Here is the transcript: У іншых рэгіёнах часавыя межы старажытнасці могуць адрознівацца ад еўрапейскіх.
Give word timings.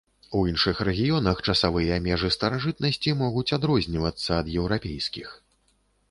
У 0.37 0.39
іншых 0.51 0.79
рэгіёнах 0.87 1.41
часавыя 1.51 1.99
межы 2.05 2.29
старажытнасці 2.35 3.13
могуць 3.19 3.53
адрознівацца 3.59 4.31
ад 4.41 4.47
еўрапейскіх. 4.59 5.29